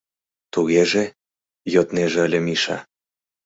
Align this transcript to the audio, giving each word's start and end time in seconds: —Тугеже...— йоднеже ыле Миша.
—Тугеже...— 0.53 1.03
йоднеже 1.73 2.19
ыле 2.27 2.39
Миша. 2.45 2.77